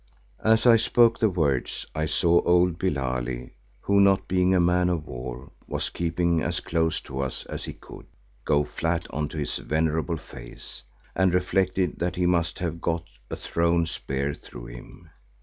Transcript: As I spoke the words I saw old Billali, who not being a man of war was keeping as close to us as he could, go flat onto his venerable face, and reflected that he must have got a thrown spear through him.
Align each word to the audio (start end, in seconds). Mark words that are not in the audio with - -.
As 0.43 0.65
I 0.65 0.77
spoke 0.77 1.19
the 1.19 1.29
words 1.29 1.85
I 1.93 2.07
saw 2.07 2.41
old 2.41 2.79
Billali, 2.79 3.51
who 3.81 3.99
not 4.01 4.27
being 4.27 4.55
a 4.55 4.59
man 4.59 4.89
of 4.89 5.05
war 5.05 5.51
was 5.67 5.91
keeping 5.91 6.41
as 6.41 6.59
close 6.59 6.99
to 7.01 7.19
us 7.19 7.45
as 7.45 7.65
he 7.65 7.73
could, 7.73 8.07
go 8.43 8.63
flat 8.63 9.05
onto 9.11 9.37
his 9.37 9.57
venerable 9.57 10.17
face, 10.17 10.81
and 11.15 11.35
reflected 11.35 11.99
that 11.99 12.15
he 12.15 12.25
must 12.25 12.57
have 12.57 12.81
got 12.81 13.03
a 13.29 13.35
thrown 13.35 13.85
spear 13.85 14.33
through 14.33 14.65
him. 14.69 15.11